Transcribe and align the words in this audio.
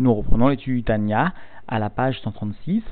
Nous 0.00 0.14
reprenons 0.14 0.48
l'étude 0.48 0.76
du 0.76 0.82
Tanya 0.82 1.34
à 1.68 1.78
la 1.78 1.90
page 1.90 2.22
136, 2.22 2.84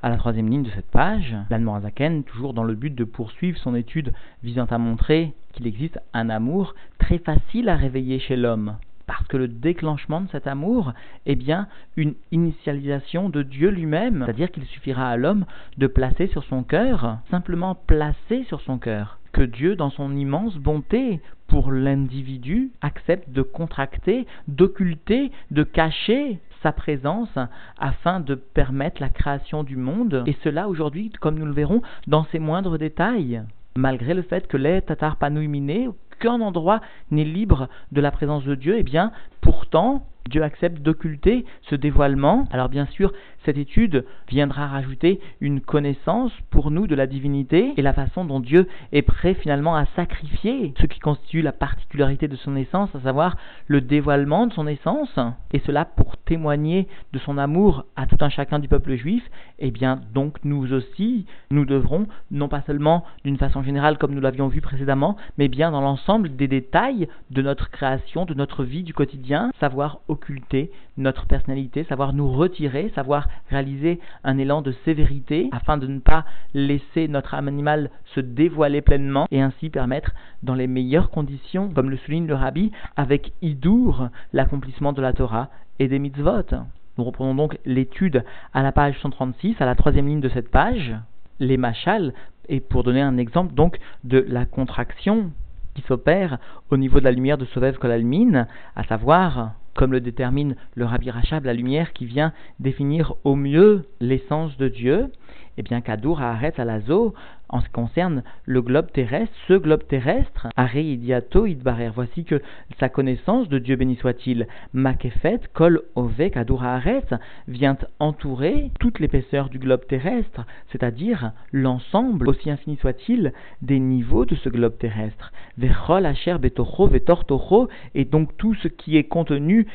à 0.00 0.08
la 0.08 0.16
troisième 0.16 0.48
ligne 0.48 0.62
de 0.62 0.70
cette 0.70 0.92
page. 0.92 1.34
L'Anmorazaken, 1.50 2.22
toujours 2.22 2.54
dans 2.54 2.62
le 2.62 2.76
but 2.76 2.94
de 2.94 3.02
poursuivre 3.02 3.58
son 3.58 3.74
étude 3.74 4.12
visant 4.44 4.66
à 4.66 4.78
montrer 4.78 5.34
qu'il 5.52 5.66
existe 5.66 5.98
un 6.12 6.30
amour 6.30 6.76
très 7.00 7.18
facile 7.18 7.68
à 7.68 7.74
réveiller 7.74 8.20
chez 8.20 8.36
l'homme. 8.36 8.76
Parce 9.06 9.26
que 9.26 9.36
le 9.36 9.48
déclenchement 9.48 10.20
de 10.20 10.28
cet 10.30 10.46
amour 10.46 10.92
est 11.26 11.34
bien 11.34 11.68
une 11.96 12.14
initialisation 12.30 13.28
de 13.28 13.42
Dieu 13.42 13.70
lui-même, 13.70 14.22
c'est-à-dire 14.24 14.50
qu'il 14.50 14.64
suffira 14.64 15.08
à 15.08 15.16
l'homme 15.16 15.44
de 15.78 15.86
placer 15.86 16.26
sur 16.28 16.44
son 16.44 16.62
cœur, 16.62 17.18
simplement 17.30 17.74
placer 17.74 18.44
sur 18.44 18.60
son 18.60 18.78
cœur, 18.78 19.18
que 19.32 19.42
Dieu, 19.42 19.76
dans 19.76 19.90
son 19.90 20.14
immense 20.16 20.56
bonté 20.56 21.20
pour 21.48 21.72
l'individu, 21.72 22.70
accepte 22.80 23.30
de 23.30 23.42
contracter, 23.42 24.26
d'occulter, 24.48 25.30
de 25.50 25.62
cacher 25.64 26.38
sa 26.62 26.72
présence 26.72 27.36
afin 27.78 28.20
de 28.20 28.34
permettre 28.34 29.02
la 29.02 29.08
création 29.08 29.64
du 29.64 29.76
monde, 29.76 30.22
et 30.26 30.36
cela 30.44 30.68
aujourd'hui, 30.68 31.10
comme 31.20 31.38
nous 31.38 31.46
le 31.46 31.52
verrons, 31.52 31.82
dans 32.06 32.24
ses 32.24 32.38
moindres 32.38 32.78
détails. 32.78 33.42
Malgré 33.74 34.14
le 34.14 34.22
fait 34.22 34.46
que 34.46 34.56
les 34.56 34.82
Tatar 34.82 35.16
Panouimine, 35.16 35.92
qu'un 36.22 36.40
endroit 36.40 36.80
n'est 37.10 37.24
libre 37.24 37.68
de 37.90 38.00
la 38.00 38.12
présence 38.12 38.44
de 38.44 38.54
Dieu, 38.54 38.76
eh 38.78 38.84
bien, 38.84 39.10
pourtant, 39.40 40.06
Dieu 40.28 40.42
accepte 40.42 40.80
d'occulter 40.80 41.44
ce 41.62 41.74
dévoilement. 41.74 42.46
Alors 42.52 42.68
bien 42.68 42.86
sûr, 42.86 43.12
cette 43.44 43.58
étude 43.58 44.04
viendra 44.28 44.66
rajouter 44.66 45.20
une 45.40 45.60
connaissance 45.60 46.32
pour 46.50 46.70
nous 46.70 46.86
de 46.86 46.94
la 46.94 47.06
divinité 47.06 47.72
et 47.76 47.82
la 47.82 47.92
façon 47.92 48.24
dont 48.24 48.40
Dieu 48.40 48.68
est 48.92 49.02
prêt 49.02 49.34
finalement 49.34 49.74
à 49.74 49.86
sacrifier 49.96 50.74
ce 50.80 50.86
qui 50.86 51.00
constitue 51.00 51.42
la 51.42 51.52
particularité 51.52 52.28
de 52.28 52.36
son 52.36 52.56
essence, 52.56 52.94
à 52.94 53.00
savoir 53.00 53.36
le 53.66 53.80
dévoilement 53.80 54.46
de 54.46 54.52
son 54.52 54.66
essence, 54.66 55.18
et 55.52 55.58
cela 55.60 55.84
pour 55.84 56.16
témoigner 56.18 56.88
de 57.12 57.18
son 57.18 57.38
amour 57.38 57.84
à 57.96 58.06
tout 58.06 58.16
un 58.20 58.28
chacun 58.28 58.58
du 58.58 58.68
peuple 58.68 58.94
juif, 58.94 59.28
et 59.58 59.70
bien 59.70 60.00
donc 60.14 60.38
nous 60.44 60.72
aussi, 60.72 61.26
nous 61.50 61.64
devrons, 61.64 62.06
non 62.30 62.48
pas 62.48 62.62
seulement 62.62 63.04
d'une 63.24 63.38
façon 63.38 63.62
générale 63.62 63.98
comme 63.98 64.14
nous 64.14 64.20
l'avions 64.20 64.48
vu 64.48 64.60
précédemment, 64.60 65.16
mais 65.38 65.48
bien 65.48 65.70
dans 65.70 65.80
l'ensemble 65.80 66.36
des 66.36 66.48
détails 66.48 67.08
de 67.30 67.42
notre 67.42 67.70
création, 67.70 68.24
de 68.24 68.34
notre 68.34 68.64
vie 68.64 68.82
du 68.82 68.94
quotidien, 68.94 69.50
savoir 69.60 70.00
occulter 70.12 70.70
notre 70.96 71.26
personnalité, 71.26 71.84
savoir 71.84 72.12
nous 72.12 72.30
retirer, 72.30 72.92
savoir 72.94 73.28
réaliser 73.50 73.98
un 74.24 74.38
élan 74.38 74.62
de 74.62 74.72
sévérité 74.84 75.48
afin 75.52 75.78
de 75.78 75.86
ne 75.86 75.98
pas 75.98 76.24
laisser 76.54 77.08
notre 77.08 77.34
âme 77.34 77.48
animale 77.48 77.90
se 78.14 78.20
dévoiler 78.20 78.82
pleinement 78.82 79.26
et 79.30 79.40
ainsi 79.40 79.70
permettre 79.70 80.12
dans 80.42 80.54
les 80.54 80.66
meilleures 80.66 81.10
conditions, 81.10 81.70
comme 81.70 81.90
le 81.90 81.96
souligne 81.96 82.26
le 82.26 82.34
rabbi, 82.34 82.72
avec 82.96 83.32
Idour, 83.42 84.08
l'accomplissement 84.32 84.92
de 84.92 85.02
la 85.02 85.12
Torah 85.12 85.48
et 85.78 85.88
des 85.88 85.98
mitzvot. 85.98 86.54
Nous 86.98 87.04
reprenons 87.04 87.34
donc 87.34 87.58
l'étude 87.64 88.22
à 88.52 88.62
la 88.62 88.72
page 88.72 88.98
136, 89.00 89.56
à 89.60 89.66
la 89.66 89.74
troisième 89.74 90.06
ligne 90.06 90.20
de 90.20 90.28
cette 90.28 90.50
page, 90.50 90.94
les 91.40 91.56
machals, 91.56 92.12
et 92.48 92.60
pour 92.60 92.84
donner 92.84 93.00
un 93.00 93.16
exemple 93.16 93.54
donc 93.54 93.78
de 94.04 94.24
la 94.28 94.44
contraction 94.44 95.30
qui 95.74 95.82
s'opère 95.82 96.38
au 96.70 96.76
niveau 96.76 97.00
de 97.00 97.04
la 97.04 97.12
lumière 97.12 97.38
de 97.38 97.46
Sovev 97.46 97.78
Kolalmin, 97.78 98.46
à 98.76 98.84
savoir 98.84 99.52
comme 99.74 99.92
le 99.92 100.00
détermine 100.00 100.56
le 100.74 100.84
Rabbi 100.84 101.10
Rachab, 101.10 101.44
la 101.44 101.54
lumière 101.54 101.92
qui 101.92 102.06
vient 102.06 102.32
définir 102.60 103.14
au 103.24 103.34
mieux 103.34 103.86
l'essence 104.00 104.56
de 104.56 104.68
Dieu, 104.68 105.10
eh 105.56 105.62
bien 105.62 105.80
qu'Adour 105.80 106.20
arrête 106.20 106.58
à 106.58 106.64
l'Azo, 106.64 107.14
en 107.52 107.60
ce 107.60 107.66
qui 107.66 107.72
concerne 107.72 108.22
le 108.46 108.62
globe 108.62 108.90
terrestre, 108.92 109.34
ce 109.46 109.54
globe 109.54 109.86
terrestre, 109.86 110.48
Are 110.56 110.74
Idiato 110.74 111.46
Idbarer, 111.46 111.90
voici 111.94 112.24
que 112.24 112.42
sa 112.80 112.88
connaissance 112.88 113.48
de 113.48 113.58
Dieu 113.58 113.76
béni 113.76 113.96
soit-il, 113.96 114.46
Makefet, 114.72 115.40
Kol 115.52 115.82
Ovek 115.94 116.36
Adour 116.36 116.64
arrête, 116.64 117.14
vient 117.48 117.76
entourer 118.00 118.70
toute 118.80 118.98
l'épaisseur 118.98 119.50
du 119.50 119.58
globe 119.58 119.86
terrestre, 119.86 120.46
c'est-à-dire 120.70 121.32
l'ensemble, 121.52 122.28
aussi 122.28 122.50
infini 122.50 122.76
soit-il, 122.78 123.32
des 123.60 123.78
niveaux 123.78 124.24
de 124.24 124.34
ce 124.34 124.48
globe 124.48 124.78
terrestre. 124.78 125.32
Vechol 125.58 126.06
Asher 126.06 126.38
Betocho 126.38 126.86
Vetortocho, 126.86 127.68
et 127.94 128.06
donc 128.06 128.36
tout 128.38 128.54
ce 128.54 128.68
qui 128.68 128.96
est 128.96 129.04
contenu 129.04 129.66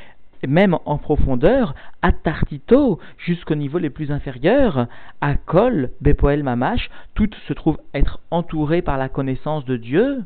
même 0.45 0.77
en 0.85 0.97
profondeur, 0.97 1.73
à 2.01 2.11
Tartito, 2.11 2.99
jusqu'au 3.17 3.55
niveau 3.55 3.77
les 3.77 3.89
plus 3.89 4.11
inférieurs, 4.11 4.87
à 5.21 5.35
Kol, 5.35 5.91
Bepoel 6.01 6.43
Mamash, 6.43 6.89
tout 7.15 7.29
se 7.47 7.53
trouve 7.53 7.79
être 7.93 8.19
entouré 8.31 8.81
par 8.81 8.97
la 8.97 9.09
connaissance 9.09 9.65
de 9.65 9.77
Dieu. 9.77 10.23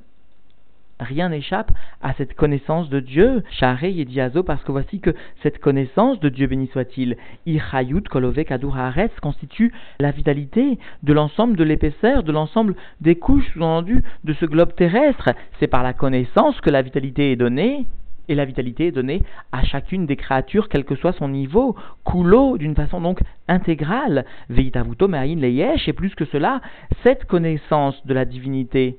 Rien 1.02 1.30
n'échappe 1.30 1.72
à 2.04 2.14
cette 2.14 2.36
connaissance 2.36 2.90
de 2.90 3.00
Dieu, 3.00 3.44
Charé 3.50 3.98
et 3.98 4.06
Diazo, 4.06 4.44
parce 4.44 4.64
que 4.64 4.72
voici 4.72 5.00
que 5.00 5.16
cette 5.42 5.58
connaissance 5.58 6.20
de 6.20 6.30
Dieu 6.30 6.46
béni 6.46 6.68
soit-il, 6.68 7.18
Irayut 7.48 8.04
Kolove 8.04 8.44
Kaduraretz 8.44 9.20
constitue 9.20 9.74
la 10.00 10.12
vitalité 10.12 10.78
de 11.02 11.14
l'ensemble 11.14 11.58
de 11.58 11.64
l'épaisseur, 11.64 12.22
de 12.22 12.32
l'ensemble 12.32 12.76
des 13.00 13.16
couches 13.16 13.52
sous-entendues 13.54 14.04
de 14.26 14.34
ce 14.34 14.46
globe 14.46 14.76
terrestre. 14.76 15.30
C'est 15.60 15.68
par 15.68 15.82
la 15.82 15.94
connaissance 15.94 16.62
que 16.62 16.70
la 16.70 16.84
vitalité 16.84 17.32
est 17.32 17.36
donnée 17.36 17.88
et 18.32 18.36
la 18.36 18.46
vitalité 18.46 18.88
est 18.88 18.92
donnée 18.92 19.22
à 19.52 19.64
chacune 19.64 20.06
des 20.06 20.16
créatures, 20.16 20.70
quel 20.70 20.86
que 20.86 20.96
soit 20.96 21.12
son 21.14 21.28
niveau, 21.28 21.76
coulo 22.04 22.58
d'une 22.58 22.76
façon 22.76 23.02
donc 23.02 23.20
intégrale, 23.48 24.26
veitavuto 24.50 25.08
me'ain 25.08 25.36
leyesh, 25.36 25.88
et 25.88 25.94
plus 25.94 26.16
que 26.16 26.26
cela, 26.26 26.62
cette 27.04 27.26
connaissance 27.26 28.06
de 28.06 28.14
la 28.14 28.26
divinité 28.26 28.98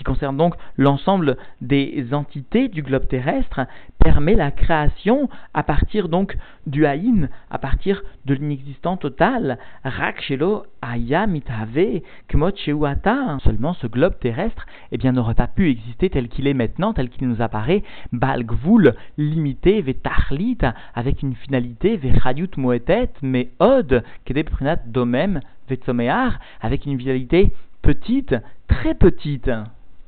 qui 0.00 0.04
concerne 0.04 0.38
donc 0.38 0.54
l'ensemble 0.78 1.36
des 1.60 2.06
entités 2.12 2.68
du 2.68 2.82
globe 2.82 3.06
terrestre, 3.06 3.66
permet 3.98 4.34
la 4.34 4.50
création 4.50 5.28
à 5.52 5.62
partir 5.62 6.08
donc 6.08 6.38
du 6.66 6.86
haïn, 6.86 7.28
à 7.50 7.58
partir 7.58 8.02
de 8.24 8.32
l'inexistant 8.32 8.96
total. 8.96 9.58
Rakshelo 9.84 10.64
aya 10.80 11.26
mitave 11.26 12.00
kmot 12.28 12.56
Seulement 12.56 13.74
ce 13.74 13.86
globe 13.86 14.18
terrestre, 14.18 14.64
eh 14.90 14.96
bien, 14.96 15.12
n'aurait 15.12 15.34
pas 15.34 15.48
pu 15.48 15.68
exister 15.68 16.08
tel 16.08 16.28
qu'il 16.28 16.46
est 16.46 16.54
maintenant, 16.54 16.94
tel 16.94 17.10
qu'il 17.10 17.28
nous 17.28 17.42
apparaît, 17.42 17.82
balgvul, 18.10 18.94
limité, 19.18 19.82
vetachlit, 19.82 20.60
avec 20.94 21.20
une 21.20 21.34
finalité, 21.34 21.98
vechayut 21.98 22.56
moetet, 22.56 23.10
mais 23.20 23.50
od, 23.58 24.02
kedeprinat 24.24 24.80
domem, 24.86 25.40
vetsomear, 25.68 26.40
avec 26.62 26.86
une 26.86 26.96
vitalité 26.96 27.52
petite, 27.82 28.34
très 28.66 28.94
petite 28.94 29.50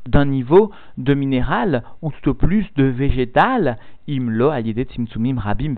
d'un 0.06 0.24
niveau 0.24 0.70
de 0.98 1.14
minéral 1.14 1.82
ou 2.02 2.10
tout 2.10 2.30
au 2.30 2.34
plus 2.34 2.66
de 2.76 2.84
végétal, 2.84 3.78
imlo 4.08 4.50
rabim 4.50 5.74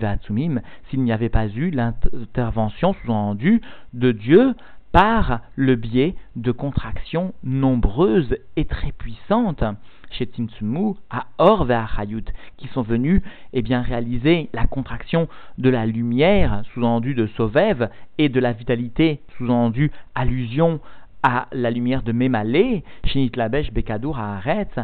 s'il 0.89 1.03
n'y 1.03 1.11
avait 1.11 1.29
pas 1.29 1.47
eu 1.47 1.69
l'intervention 1.69 2.93
sous-entendue 2.93 3.61
de 3.93 4.11
Dieu 4.11 4.55
par 4.91 5.41
le 5.55 5.75
biais 5.75 6.15
de 6.37 6.53
contractions 6.53 7.33
nombreuses 7.43 8.37
et 8.55 8.63
très 8.63 8.93
puissantes 8.93 9.63
chez 10.11 10.25
Tzimtsumu 10.25 10.93
à 11.09 11.25
Or 11.37 11.67
Hayut, 11.69 12.23
qui 12.55 12.67
sont 12.69 12.81
venus 12.81 13.21
eh 13.51 13.61
bien, 13.61 13.81
réaliser 13.81 14.49
la 14.53 14.67
contraction 14.67 15.27
de 15.57 15.69
la 15.69 15.85
lumière, 15.85 16.61
sous-entendue 16.73 17.13
de 17.13 17.27
Sovev, 17.27 17.89
et 18.17 18.29
de 18.29 18.39
la 18.39 18.53
vitalité, 18.53 19.19
sous-entendue 19.37 19.91
allusion 20.15 20.79
à 21.27 21.47
la 21.53 21.71
lumière 21.71 22.03
de 22.03 22.11
Mémalé, 22.11 22.83
Shinit 23.03 23.31
Labesh 23.35 23.73
Bekadour 23.73 24.19
Haaretz, 24.19 24.77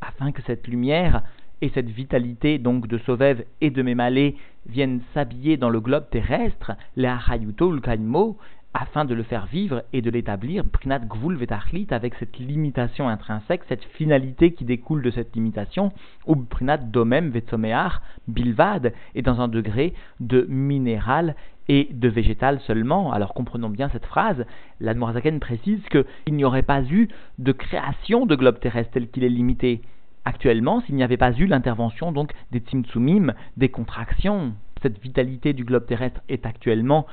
afin 0.00 0.30
que 0.30 0.42
cette 0.42 0.68
lumière 0.68 1.24
et 1.60 1.70
cette 1.70 1.90
vitalité 1.90 2.58
donc 2.58 2.86
de 2.86 2.98
Sovev 2.98 3.42
et 3.60 3.70
de 3.70 3.82
Mémalé 3.82 4.36
viennent 4.68 5.00
s'habiller 5.12 5.56
dans 5.56 5.70
le 5.70 5.80
globe 5.80 6.08
terrestre, 6.08 6.70
les 6.94 7.12
Ulkaimo, 7.60 8.38
afin 8.74 9.06
de 9.06 9.14
le 9.14 9.24
faire 9.24 9.46
vivre 9.46 9.82
et 9.92 10.00
de 10.00 10.08
l'établir, 10.10 10.64
Prinat 10.64 11.00
Gvul 11.00 11.34
Vetachlit, 11.34 11.88
avec 11.90 12.14
cette 12.14 12.38
limitation 12.38 13.08
intrinsèque, 13.08 13.62
cette 13.68 13.82
finalité 13.82 14.52
qui 14.52 14.64
découle 14.64 15.02
de 15.02 15.10
cette 15.10 15.34
limitation, 15.34 15.90
ou 16.28 16.36
Prinat 16.36 16.76
Domem 16.76 17.30
Vetsomear 17.30 18.02
Bilvad, 18.28 18.92
et 19.16 19.22
dans 19.22 19.40
un 19.40 19.48
degré 19.48 19.94
de 20.20 20.46
minéral 20.48 21.34
et 21.68 21.88
de 21.92 22.08
végétal 22.08 22.60
seulement. 22.60 23.12
Alors 23.12 23.34
comprenons 23.34 23.70
bien 23.70 23.88
cette 23.90 24.06
phrase. 24.06 24.44
La 24.80 24.94
Noirzaken 24.94 25.40
précise 25.40 25.80
qu'il 25.90 26.34
n'y 26.34 26.44
aurait 26.44 26.62
pas 26.62 26.82
eu 26.82 27.08
de 27.38 27.52
création 27.52 28.26
de 28.26 28.34
globe 28.34 28.60
terrestre 28.60 28.92
tel 28.92 29.08
qu'il 29.08 29.24
est 29.24 29.28
limité 29.28 29.82
actuellement 30.24 30.80
s'il 30.82 30.94
n'y 30.94 31.02
avait 31.02 31.16
pas 31.16 31.32
eu 31.32 31.46
l'intervention 31.46 32.12
donc 32.12 32.32
des 32.50 32.60
Tzimtzumim, 32.60 33.34
des 33.56 33.68
contractions. 33.68 34.52
Cette 34.82 35.00
vitalité 35.00 35.52
du 35.52 35.64
globe 35.64 35.86
terrestre 35.86 36.20
est 36.28 36.46
actuellement 36.46 37.06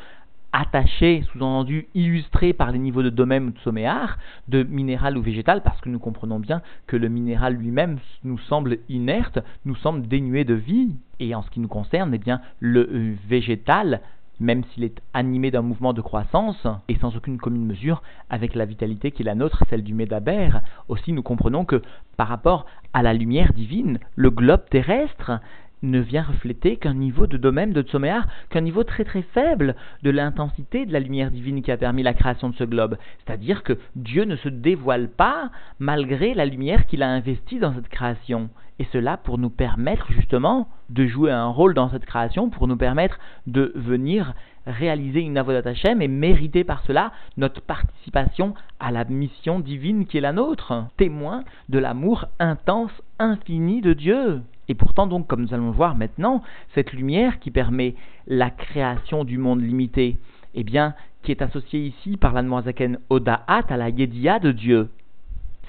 attachée, 0.56 1.24
sous-entendu 1.32 1.88
illustrée 1.96 2.54
par 2.54 2.72
les 2.72 2.80
niveaux 2.80 3.04
de 3.04 3.10
domaine 3.10 3.48
ou 3.48 3.52
de 3.52 3.60
somméar, 3.60 4.18
de 4.48 4.64
minéral 4.64 5.18
ou 5.18 5.22
végétal, 5.22 5.62
parce 5.64 5.82
que 5.82 5.90
nous 5.90 6.00
comprenons 6.00 6.40
bien 6.40 6.62
que 6.88 6.96
le 6.96 7.10
minéral 7.10 7.56
lui-même 7.56 7.98
nous 8.24 8.38
semble 8.38 8.78
inerte, 8.88 9.40
nous 9.66 9.76
semble 9.76 10.08
dénué 10.08 10.46
de 10.46 10.54
vie. 10.54 10.96
Et 11.20 11.36
en 11.36 11.42
ce 11.42 11.50
qui 11.50 11.60
nous 11.60 11.68
concerne, 11.68 12.14
eh 12.14 12.20
bien, 12.20 12.40
le 12.62 13.16
végétal 13.28 14.02
même 14.40 14.64
s'il 14.66 14.84
est 14.84 15.02
animé 15.14 15.52
d'un 15.52 15.62
mouvement 15.62 15.94
de 15.94 16.02
croissance, 16.02 16.68
et 16.88 16.96
sans 16.96 17.16
aucune 17.16 17.38
commune 17.38 17.66
mesure 17.66 18.02
avec 18.30 18.56
la 18.56 18.66
vitalité 18.66 19.12
qui 19.12 19.22
est 19.22 19.26
la 19.26 19.36
nôtre, 19.36 19.64
celle 19.70 19.84
du 19.84 19.94
Médaber. 19.94 20.50
Aussi, 20.88 21.14
nous 21.14 21.24
comprenons 21.24 21.66
que 21.66 21.82
par 22.18 22.28
rapport 22.28 22.66
à 22.94 23.04
la 23.04 23.14
lumière 23.14 23.54
divine, 23.54 24.00
le 24.16 24.30
globe 24.30 24.64
terrestre 24.70 25.40
ne 25.90 26.00
vient 26.00 26.24
refléter 26.24 26.78
qu'un 26.78 26.94
niveau 26.94 27.28
de 27.28 27.38
domaine 27.38 27.74
de 27.74 27.82
Tsoméar, 27.82 28.28
qu'un 28.50 28.62
niveau 28.62 28.84
très 28.84 29.04
très 29.04 29.22
faible 29.22 29.76
de 30.04 30.10
l'intensité 30.10 30.86
de 30.86 30.94
la 30.94 31.00
lumière 31.00 31.32
divine 31.32 31.62
qui 31.62 31.72
a 31.72 31.78
permis 31.78 32.04
la 32.04 32.14
création 32.14 32.50
de 32.50 32.56
ce 32.56 32.64
globe. 32.64 32.98
C'est-à-dire 33.26 33.64
que 33.64 33.78
Dieu 33.96 34.24
ne 34.26 34.36
se 34.36 34.50
dévoile 34.50 35.10
pas 35.10 35.50
malgré 35.80 36.34
la 36.34 36.46
lumière 36.46 36.86
qu'il 36.88 37.04
a 37.04 37.10
investie 37.10 37.60
dans 37.60 37.74
cette 37.74 37.90
création. 37.90 38.50
Et 38.78 38.86
cela 38.92 39.16
pour 39.18 39.38
nous 39.38 39.50
permettre 39.50 40.12
justement 40.12 40.68
de 40.90 41.06
jouer 41.08 41.32
un 41.32 41.48
rôle 41.48 41.74
dans 41.74 41.90
cette 41.90 42.06
création, 42.06 42.50
pour 42.50 42.68
nous 42.68 42.76
permettre 42.76 43.20
de 43.48 43.72
venir 43.76 44.34
réaliser 44.68 45.22
une 45.22 45.38
avodat 45.38 45.70
Hashem 45.70 46.02
et 46.02 46.08
mériter 46.08 46.64
par 46.64 46.82
cela 46.86 47.12
notre 47.38 47.62
participation 47.62 48.54
à 48.80 48.92
la 48.92 49.06
mission 49.06 49.60
divine 49.60 50.06
qui 50.06 50.18
est 50.18 50.22
la 50.22 50.34
nôtre, 50.34 50.88
témoin 50.98 51.44
de 51.70 51.80
l'amour 51.80 52.26
intense, 52.40 52.92
infini 53.20 53.82
de 53.82 53.94
Dieu. 53.94 54.42
Et 54.68 54.76
pourtant, 54.76 55.08
donc, 55.08 55.28
comme 55.28 55.42
nous 55.42 55.54
allons 55.54 55.72
voir 55.72 55.96
maintenant, 55.96 56.42
cette 56.74 56.94
lumière 56.94 57.40
qui 57.40 57.52
permet 57.52 57.96
la 58.28 58.50
création 58.50 59.24
du 59.24 59.38
monde 59.38 59.62
limité, 59.62 60.18
eh 60.54 60.64
bien, 60.64 60.96
qui 61.24 61.32
est 61.32 61.42
associée 61.42 61.86
ici 61.88 62.18
par 62.18 62.34
l'Anmoazaken 62.34 63.00
Odaat 63.10 63.44
à 63.48 63.78
la 63.78 63.90
Yedia 63.90 64.40
de 64.40 64.52
Dieu. 64.52 64.90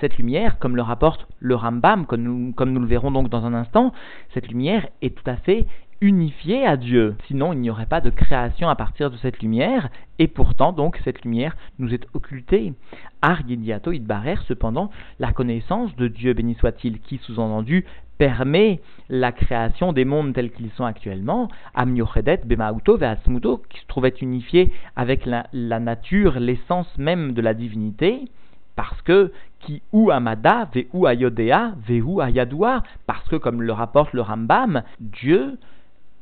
Cette 0.01 0.19
lumière, 0.19 0.59
comme 0.59 0.77
le 0.77 0.83
rapporte 0.83 1.27
le 1.41 1.55
Rambam, 1.55 2.07
comme 2.07 2.23
nous, 2.23 2.53
comme 2.53 2.73
nous 2.73 2.81
le 2.81 2.87
verrons 2.87 3.11
donc 3.11 3.29
dans 3.29 3.45
un 3.47 3.55
instant, 3.55 3.93
cette 4.35 4.49
lumière 4.49 4.87
est 5.03 5.15
tout 5.15 5.29
à 5.31 5.37
fait 5.37 5.67
unifié 6.01 6.67
à 6.67 6.77
Dieu. 6.77 7.17
Sinon, 7.27 7.53
il 7.53 7.61
n'y 7.61 7.71
aurait 7.71 7.87
pas 7.87 8.01
de 8.01 8.11
création 8.11 8.69
à 8.69 8.77
partir 8.77 9.11
de 9.11 9.17
cette 9.17 9.41
lumière, 9.41 9.89
et 10.19 10.29
pourtant, 10.29 10.73
donc, 10.73 11.01
cette 11.05 11.23
lumière 11.23 11.57
nous 11.79 11.95
est 11.95 12.07
occultée. 12.15 12.75
Ar 13.23 13.41
Yediato 13.47 13.93
Idbarer, 13.93 14.37
cependant, 14.47 14.91
la 15.19 15.33
connaissance 15.33 15.95
de 15.97 16.09
Dieu, 16.09 16.35
béni 16.35 16.55
soit-il, 16.55 17.01
qui, 17.01 17.19
sous-entendu, 17.19 17.87
permet 18.19 18.81
la 19.09 19.33
création 19.33 19.93
des 19.93 20.05
mondes 20.05 20.33
tels 20.35 20.51
qu'ils 20.51 20.71
sont 20.71 20.85
actuellement, 20.85 21.49
Amniochedet, 21.75 22.43
Bemauto, 22.45 22.97
Veasmuto, 22.97 23.63
qui 23.71 23.81
se 23.81 23.87
trouvait 23.87 24.15
unifié 24.21 24.73
avec 24.97 25.27
la 25.27 25.81
nature, 25.81 26.41
l'essence 26.41 26.89
même 26.99 27.33
de 27.33 27.43
la 27.43 27.55
divinité, 27.55 28.27
parce 28.75 29.01
que 29.03 29.33
qui 29.67 29.83
ou 29.93 30.13
amada, 30.13 30.69
ve 30.73 30.87
ou 30.93 31.07
ayodea, 31.07 31.73
ve 31.89 32.01
ou 32.01 32.21
ayadua, 32.21 32.85
parce 33.07 33.29
que 33.29 33.37
comme 33.37 33.63
le 33.63 33.73
rapporte 33.73 34.13
le 34.13 34.23
Rambam, 34.23 34.83
Dieu 35.01 35.59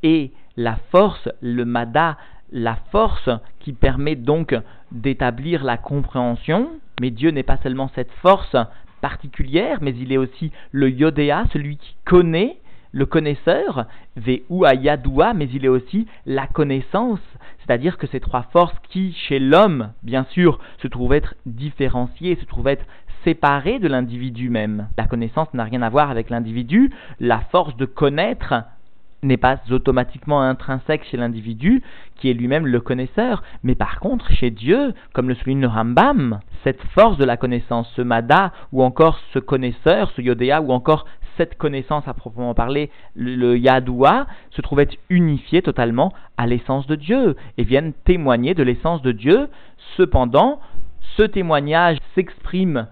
et 0.02 0.32
la 0.56 0.76
force, 0.90 1.28
le 1.42 1.64
mada, 1.64 2.16
la 2.50 2.76
force 2.90 3.28
qui 3.60 3.74
permet 3.74 4.16
donc 4.16 4.54
d'établir 4.92 5.62
la 5.62 5.76
compréhension, 5.76 6.70
mais 7.00 7.10
Dieu 7.10 7.30
n'est 7.30 7.42
pas 7.42 7.58
seulement 7.58 7.90
cette 7.94 8.12
force 8.22 8.56
particulière, 9.02 9.78
mais 9.82 9.94
il 9.94 10.12
est 10.12 10.16
aussi 10.16 10.50
le 10.72 10.88
yodéa, 10.88 11.44
celui 11.52 11.76
qui 11.76 11.96
connaît, 12.06 12.56
le 12.92 13.06
connaisseur, 13.06 13.86
ou 14.48 14.64
ayadua, 14.64 15.34
mais 15.34 15.48
il 15.52 15.64
est 15.64 15.68
aussi 15.68 16.06
la 16.24 16.46
connaissance, 16.46 17.20
c'est-à-dire 17.58 17.98
que 17.98 18.06
ces 18.06 18.20
trois 18.20 18.42
forces 18.52 18.76
qui, 18.88 19.12
chez 19.12 19.40
l'homme, 19.40 19.90
bien 20.02 20.24
sûr, 20.30 20.60
se 20.80 20.86
trouvent 20.86 21.12
être 21.12 21.34
différenciées, 21.44 22.36
se 22.36 22.44
trouvent 22.44 22.68
être 22.68 22.84
séparées 23.24 23.78
de 23.78 23.88
l'individu 23.88 24.50
même. 24.50 24.88
La 24.96 25.06
connaissance 25.06 25.52
n'a 25.54 25.64
rien 25.64 25.82
à 25.82 25.90
voir 25.90 26.10
avec 26.10 26.30
l'individu, 26.30 26.90
la 27.20 27.40
force 27.50 27.76
de 27.76 27.86
connaître 27.86 28.54
n'est 29.24 29.36
pas 29.38 29.56
automatiquement 29.70 30.42
intrinsèque 30.42 31.04
chez 31.04 31.16
l'individu, 31.16 31.82
qui 32.16 32.30
est 32.30 32.34
lui-même 32.34 32.66
le 32.66 32.80
connaisseur, 32.80 33.42
mais 33.62 33.74
par 33.74 33.98
contre, 33.98 34.30
chez 34.32 34.50
Dieu, 34.50 34.92
comme 35.12 35.28
le 35.28 35.34
souligne 35.34 35.62
le 35.62 35.68
Rambam, 35.68 36.40
cette 36.62 36.82
force 36.94 37.16
de 37.16 37.24
la 37.24 37.36
connaissance, 37.36 37.90
ce 37.96 38.02
mada, 38.02 38.52
ou 38.72 38.82
encore 38.82 39.18
ce 39.32 39.38
connaisseur, 39.38 40.10
ce 40.14 40.22
yodéa, 40.22 40.60
ou 40.60 40.72
encore 40.72 41.06
cette 41.36 41.56
connaissance 41.56 42.06
à 42.06 42.14
proprement 42.14 42.54
parler, 42.54 42.90
le, 43.16 43.56
yadoua, 43.58 44.26
se 44.50 44.60
trouve 44.60 44.80
être 44.80 44.96
unifié 45.10 45.62
totalement 45.62 46.12
à 46.36 46.46
l'essence 46.46 46.86
de 46.86 46.94
Dieu, 46.94 47.34
et 47.58 47.64
viennent 47.64 47.92
témoigner 48.04 48.54
de 48.54 48.62
l'essence 48.62 49.02
de 49.02 49.12
Dieu. 49.12 49.48
Cependant, 49.96 50.60
ce 51.16 51.22
témoignage 51.22 51.98
s'exprime 52.14 52.86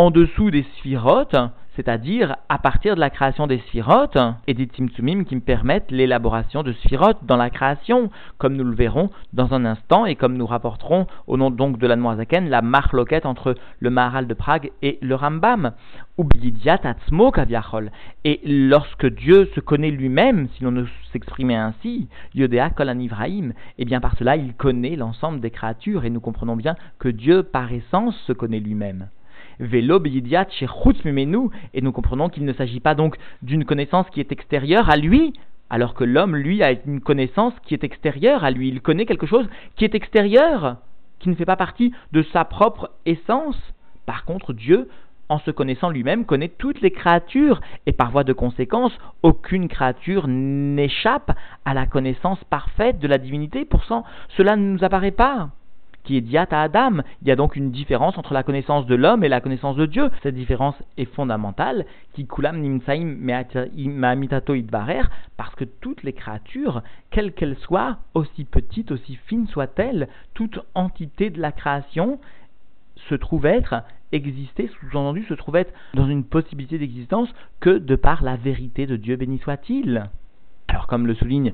en 0.00 0.10
dessous 0.10 0.50
des 0.50 0.64
sphirotes, 0.78 1.36
c'est-à-dire 1.76 2.36
à 2.48 2.56
partir 2.56 2.94
de 2.94 3.00
la 3.00 3.10
création 3.10 3.46
des 3.46 3.58
sphirotes 3.58 4.16
et 4.46 4.54
des 4.54 4.66
timtsumim 4.66 5.24
qui 5.24 5.36
me 5.36 5.42
permettent 5.42 5.90
l'élaboration 5.90 6.62
de 6.62 6.72
sphirotes 6.72 7.18
dans 7.26 7.36
la 7.36 7.50
création, 7.50 8.08
comme 8.38 8.56
nous 8.56 8.64
le 8.64 8.74
verrons 8.74 9.10
dans 9.34 9.52
un 9.52 9.66
instant 9.66 10.06
et 10.06 10.16
comme 10.16 10.38
nous 10.38 10.46
rapporterons 10.46 11.06
au 11.26 11.36
nom 11.36 11.50
donc 11.50 11.78
de 11.78 11.86
la 11.86 11.96
Noazaken 11.96 12.48
la 12.48 12.62
marloquette 12.62 13.26
entre 13.26 13.56
le 13.78 13.90
Maharal 13.90 14.26
de 14.26 14.32
Prague 14.32 14.72
et 14.80 14.98
le 15.02 15.14
Rambam. 15.14 15.72
Et 18.24 18.40
lorsque 18.46 19.06
Dieu 19.06 19.50
se 19.54 19.60
connaît 19.60 19.90
lui-même, 19.90 20.48
si 20.56 20.64
l'on 20.64 20.70
ne 20.70 20.86
s'exprimait 21.12 21.56
ainsi, 21.56 22.08
Yodea 22.34 22.70
Kol 22.70 22.90
Ibrahim, 23.02 23.50
et 23.50 23.54
eh 23.80 23.84
bien 23.84 24.00
par 24.00 24.16
cela 24.16 24.36
il 24.36 24.54
connaît 24.54 24.96
l'ensemble 24.96 25.40
des 25.40 25.50
créatures 25.50 26.06
et 26.06 26.10
nous 26.10 26.20
comprenons 26.20 26.56
bien 26.56 26.74
que 26.98 27.10
Dieu 27.10 27.42
par 27.42 27.70
essence 27.70 28.16
se 28.26 28.32
connaît 28.32 28.60
lui-même. 28.60 29.10
Velo 29.60 30.02
chez 30.50 30.66
et 31.74 31.80
nous 31.82 31.92
comprenons 31.92 32.28
qu'il 32.30 32.44
ne 32.44 32.52
s'agit 32.52 32.80
pas 32.80 32.94
donc 32.94 33.16
d'une 33.42 33.64
connaissance 33.64 34.08
qui 34.10 34.20
est 34.20 34.32
extérieure 34.32 34.90
à 34.90 34.96
lui, 34.96 35.34
alors 35.68 35.94
que 35.94 36.02
l'homme, 36.02 36.34
lui, 36.34 36.62
a 36.62 36.72
une 36.72 37.00
connaissance 37.00 37.54
qui 37.64 37.74
est 37.74 37.84
extérieure 37.84 38.42
à 38.42 38.50
lui. 38.50 38.68
Il 38.68 38.80
connaît 38.80 39.06
quelque 39.06 39.26
chose 39.26 39.48
qui 39.76 39.84
est 39.84 39.94
extérieur, 39.94 40.78
qui 41.20 41.28
ne 41.28 41.34
fait 41.34 41.44
pas 41.44 41.56
partie 41.56 41.92
de 42.12 42.22
sa 42.32 42.44
propre 42.44 42.90
essence. 43.06 43.56
Par 44.06 44.24
contre, 44.24 44.52
Dieu, 44.52 44.88
en 45.28 45.38
se 45.38 45.50
connaissant 45.50 45.90
lui-même, 45.90 46.24
connaît 46.24 46.48
toutes 46.48 46.80
les 46.80 46.90
créatures, 46.90 47.60
et 47.86 47.92
par 47.92 48.10
voie 48.10 48.24
de 48.24 48.32
conséquence, 48.32 48.96
aucune 49.22 49.68
créature 49.68 50.26
n'échappe 50.26 51.30
à 51.64 51.74
la 51.74 51.86
connaissance 51.86 52.42
parfaite 52.44 52.98
de 52.98 53.06
la 53.06 53.18
divinité. 53.18 53.64
Pourtant, 53.64 54.04
cela 54.36 54.56
ne 54.56 54.72
nous 54.72 54.82
apparaît 54.84 55.12
pas 55.12 55.50
qui 56.10 56.36
est 56.36 56.52
Adam. 56.52 57.02
Il 57.22 57.28
y 57.28 57.30
a 57.30 57.36
donc 57.36 57.54
une 57.54 57.70
différence 57.70 58.18
entre 58.18 58.34
la 58.34 58.42
connaissance 58.42 58.86
de 58.86 58.96
l'homme 58.96 59.22
et 59.22 59.28
la 59.28 59.40
connaissance 59.40 59.76
de 59.76 59.86
Dieu. 59.86 60.10
Cette 60.22 60.34
différence 60.34 60.74
est 60.96 61.04
fondamentale, 61.04 61.86
qui 62.14 62.26
kulam 62.26 62.60
nimsaim 62.60 63.16
parce 65.36 65.54
que 65.54 65.64
toutes 65.64 66.02
les 66.02 66.12
créatures, 66.12 66.82
quelles 67.10 67.32
qu'elles 67.32 67.56
soient, 67.58 67.98
aussi 68.14 68.44
petites, 68.44 68.90
aussi 68.90 69.20
fines 69.26 69.46
soient-elles, 69.46 70.08
toute 70.34 70.58
entité 70.74 71.30
de 71.30 71.40
la 71.40 71.52
création 71.52 72.18
se 73.08 73.14
trouve 73.14 73.46
être 73.46 73.82
exister, 74.10 74.68
sous-entendu, 74.80 75.24
se 75.28 75.34
trouve 75.34 75.56
être 75.56 75.72
dans 75.94 76.08
une 76.08 76.24
possibilité 76.24 76.78
d'existence 76.78 77.28
que 77.60 77.78
de 77.78 77.94
par 77.94 78.24
la 78.24 78.34
vérité 78.34 78.86
de 78.86 78.96
Dieu, 78.96 79.14
béni 79.14 79.38
soit-il. 79.38 80.10
Alors, 80.66 80.88
comme 80.88 81.06
le 81.06 81.14
souligne 81.14 81.52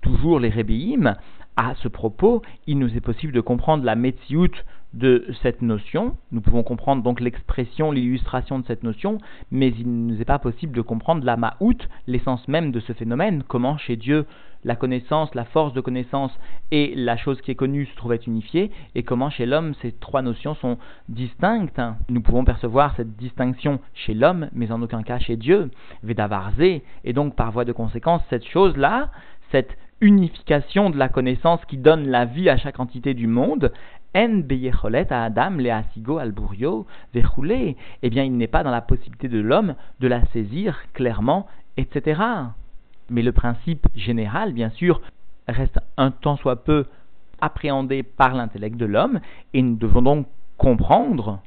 toujours 0.00 0.40
les 0.40 0.48
rébéim, 0.48 1.16
à 1.60 1.74
ce 1.82 1.88
propos, 1.88 2.40
il 2.66 2.78
nous 2.78 2.96
est 2.96 3.02
possible 3.02 3.34
de 3.34 3.42
comprendre 3.42 3.84
la 3.84 3.94
metsiout 3.94 4.48
de 4.94 5.26
cette 5.42 5.60
notion. 5.60 6.16
Nous 6.32 6.40
pouvons 6.40 6.62
comprendre 6.62 7.02
donc 7.02 7.20
l'expression, 7.20 7.92
l'illustration 7.92 8.58
de 8.60 8.66
cette 8.66 8.82
notion, 8.82 9.18
mais 9.50 9.68
il 9.68 9.86
ne 9.86 10.14
nous 10.14 10.22
est 10.22 10.24
pas 10.24 10.38
possible 10.38 10.74
de 10.74 10.80
comprendre 10.80 11.22
la 11.22 11.36
maout, 11.36 11.76
l'essence 12.06 12.48
même 12.48 12.72
de 12.72 12.80
ce 12.80 12.94
phénomène, 12.94 13.44
comment 13.46 13.76
chez 13.76 13.96
Dieu 13.96 14.24
la 14.64 14.74
connaissance, 14.74 15.34
la 15.34 15.44
force 15.44 15.74
de 15.74 15.82
connaissance 15.82 16.32
et 16.70 16.94
la 16.96 17.18
chose 17.18 17.40
qui 17.42 17.50
est 17.50 17.54
connue 17.54 17.86
se 17.86 17.96
trouvent 17.96 18.16
unifiées, 18.26 18.70
et 18.94 19.02
comment 19.02 19.28
chez 19.28 19.44
l'homme 19.44 19.74
ces 19.82 19.92
trois 19.92 20.22
notions 20.22 20.54
sont 20.54 20.78
distinctes. 21.10 21.80
Nous 22.08 22.22
pouvons 22.22 22.44
percevoir 22.44 22.94
cette 22.96 23.16
distinction 23.16 23.80
chez 23.94 24.14
l'homme, 24.14 24.48
mais 24.54 24.72
en 24.72 24.80
aucun 24.80 25.02
cas 25.02 25.18
chez 25.18 25.36
Dieu, 25.36 25.70
Vedavarze, 26.02 26.80
et 27.04 27.12
donc 27.12 27.36
par 27.36 27.52
voie 27.52 27.66
de 27.66 27.72
conséquence, 27.72 28.22
cette 28.30 28.46
chose-là, 28.46 29.10
cette 29.50 29.76
unification 30.00 30.90
de 30.90 30.96
la 30.96 31.08
connaissance 31.08 31.64
qui 31.66 31.76
donne 31.76 32.08
la 32.08 32.24
vie 32.24 32.48
à 32.48 32.56
chaque 32.56 32.80
entité 32.80 33.14
du 33.14 33.26
monde, 33.26 33.72
en 34.14 34.42
à 35.10 35.24
Adam, 35.24 35.50
le 35.50 35.70
asigo 35.70 36.18
alburio, 36.18 36.86
verroulé, 37.14 37.76
eh 38.02 38.10
bien 38.10 38.24
il 38.24 38.36
n'est 38.36 38.48
pas 38.48 38.64
dans 38.64 38.70
la 38.70 38.80
possibilité 38.80 39.28
de 39.28 39.38
l'homme 39.38 39.74
de 40.00 40.08
la 40.08 40.24
saisir 40.26 40.80
clairement, 40.94 41.46
etc. 41.76 42.20
Mais 43.08 43.22
le 43.22 43.32
principe 43.32 43.86
général, 43.94 44.52
bien 44.52 44.70
sûr, 44.70 45.00
reste 45.46 45.78
un 45.96 46.10
tant 46.10 46.36
soit 46.36 46.64
peu 46.64 46.86
appréhendé 47.40 48.02
par 48.02 48.34
l'intellect 48.34 48.76
de 48.76 48.86
l'homme, 48.86 49.20
et 49.54 49.62
nous 49.62 49.76
devons 49.76 50.02
donc 50.02 50.26
comprendre, 50.58 51.40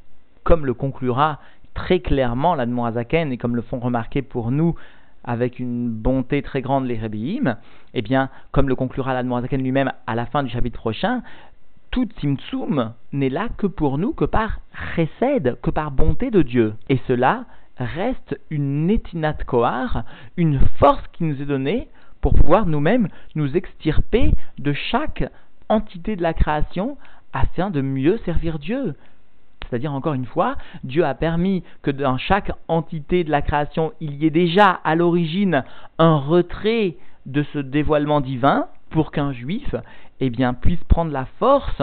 comme 0.43 0.65
le 0.65 0.74
conclura 0.74 1.39
très 1.74 2.00
clairement 2.00 2.55
l'Admorazaken, 2.55 3.31
et 3.31 3.38
comme 3.38 3.55
le 3.55 3.62
font 3.62 3.79
remarquer 3.79 4.22
pour 4.22 4.51
nous 4.51 4.75
avec 5.24 5.60
une 5.60 5.89
bonté 5.89 6.42
très 6.42 6.62
grande 6.62 6.86
les 6.86 7.00
Rebbeim, 7.00 7.58
eh 7.94 8.01
bien, 8.01 8.30
comme 8.51 8.70
le 8.70 8.75
conclura 8.75 9.13
l'Admorazaken 9.13 9.62
lui-même 9.62 9.92
à 10.08 10.15
la 10.15 10.25
fin 10.25 10.44
du 10.44 10.50
chapitre 10.50 10.77
prochain, 10.77 11.22
tout 11.92 12.08
Tzimtzum 12.18 12.94
n'est 13.12 13.30
là 13.30 13.50
que 13.56 13.68
pour 13.68 13.98
nous, 13.98 14.13
que 14.13 14.25
par 14.25 14.60
chesed, 14.96 15.58
que 15.62 15.70
par 15.70 15.92
bonté 15.92 16.32
de 16.32 16.42
Dieu. 16.42 16.74
Et 16.89 17.00
cela 17.08 17.46
reste 17.77 18.39
une 18.50 18.88
netinat 18.88 19.38
kohar, 19.46 20.03
une 20.36 20.60
force 20.80 21.03
qui 21.13 21.24
nous 21.24 21.42
est 21.42 21.46
donnée 21.46 21.88
pour 22.22 22.34
pouvoir 22.34 22.65
nous-mêmes 22.65 23.10
nous 23.36 23.56
extirper 23.56 24.34
de 24.58 24.74
chaque 24.74 25.30
entité 25.70 26.15
de 26.15 26.24
la 26.24 26.34
création 26.34 26.98
afin 27.34 27.70
de 27.70 27.82
mieux 27.82 28.18
servir 28.25 28.60
Dieu. 28.60 28.96
C'est-à-dire, 29.70 29.93
encore 29.93 30.13
une 30.13 30.25
fois, 30.25 30.55
Dieu 30.84 31.05
a 31.05 31.13
permis 31.13 31.63
que 31.82 31.91
dans 31.91 32.17
chaque 32.17 32.51
entité 32.67 33.24
de 33.24 33.32
la 33.32 33.41
création, 33.41 33.93
il 34.00 34.15
y 34.15 34.25
ait 34.25 34.32
déjà 34.32 34.70
à 34.84 34.96
l'origine 34.96 35.63
un 35.98 36.17
retrait 36.17 36.96
de 37.25 37.43
ce 37.53 37.60
dévoilement 37.60 38.22
divin 38.22 38.67
pour 38.89 39.12
qu'un 39.12 39.32
juif 39.32 39.75
eh 40.20 40.32
puisse 40.62 40.84
prendre 40.86 41.12
la 41.12 41.25
force 41.39 41.82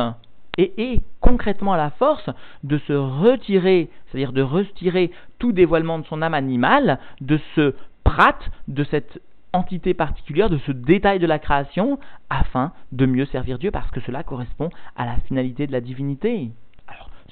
et 0.57 0.73
ait 0.79 1.01
concrètement 1.21 1.77
la 1.77 1.91
force 1.91 2.31
de 2.65 2.79
se 2.79 2.93
retirer, 2.93 3.91
c'est-à-dire 4.07 4.33
de 4.33 4.43
retirer 4.43 5.11
tout 5.39 5.53
dévoilement 5.53 5.99
de 5.99 6.07
son 6.07 6.23
âme 6.23 6.35
animale, 6.35 6.99
de 7.21 7.39
ce 7.55 7.75
prat, 8.05 8.39
de 8.69 8.85
cette 8.85 9.21
entité 9.53 9.95
particulière, 9.95 10.49
de 10.49 10.59
ce 10.59 10.73
détail 10.73 11.19
de 11.19 11.27
la 11.27 11.39
création, 11.39 11.99
afin 12.29 12.73
de 12.93 13.07
mieux 13.07 13.27
servir 13.27 13.59
Dieu, 13.59 13.71
parce 13.71 13.91
que 13.91 14.01
cela 14.01 14.23
correspond 14.23 14.71
à 14.97 15.07
la 15.07 15.17
finalité 15.27 15.67
de 15.67 15.73
la 15.73 15.81
divinité. 15.81 16.51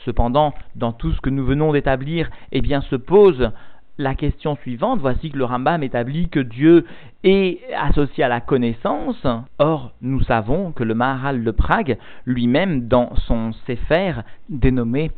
Cependant, 0.04 0.54
dans 0.76 0.92
tout 0.92 1.12
ce 1.12 1.20
que 1.20 1.30
nous 1.30 1.44
venons 1.44 1.72
d'établir, 1.72 2.30
eh 2.52 2.60
bien, 2.60 2.80
se 2.82 2.96
pose 2.96 3.50
la 3.98 4.14
question 4.14 4.56
suivante, 4.56 5.00
voici 5.00 5.30
que 5.30 5.38
le 5.38 5.44
Rambam 5.44 5.82
établit 5.82 6.28
que 6.28 6.38
Dieu 6.38 6.86
est 7.24 7.60
associé 7.76 8.22
à 8.22 8.28
la 8.28 8.40
connaissance. 8.40 9.26
Or, 9.58 9.92
nous 10.02 10.22
savons 10.22 10.70
que 10.70 10.84
le 10.84 10.94
Maharal 10.94 11.42
de 11.42 11.50
Prague, 11.50 11.98
lui-même, 12.24 12.86
dans 12.86 13.14
son 13.26 13.52
Sefer 13.66 14.14
dénommé 14.48 15.10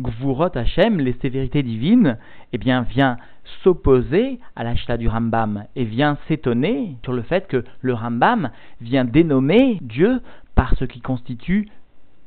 Gvurot 0.00 0.56
Hashem, 0.56 0.98
les 1.00 1.14
sévérités 1.20 1.62
divines, 1.62 2.18
eh 2.52 2.58
bien, 2.58 2.82
vient 2.82 3.16
s'opposer 3.64 4.38
à 4.54 4.62
l'achta 4.62 4.96
du 4.96 5.08
Rambam 5.08 5.64
et 5.74 5.84
vient 5.84 6.16
s'étonner 6.28 6.96
sur 7.02 7.12
le 7.12 7.22
fait 7.22 7.48
que 7.48 7.64
le 7.80 7.94
Rambam 7.94 8.50
vient 8.80 9.04
dénommer 9.04 9.78
Dieu 9.82 10.20
par 10.54 10.76
ce 10.76 10.84
qui 10.84 11.00
constitue 11.00 11.68